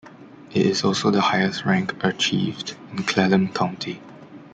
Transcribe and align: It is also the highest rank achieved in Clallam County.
It 0.49 0.65
is 0.65 0.83
also 0.83 1.11
the 1.11 1.21
highest 1.21 1.63
rank 1.63 2.03
achieved 2.03 2.75
in 2.91 3.03
Clallam 3.03 3.53
County. 3.53 4.01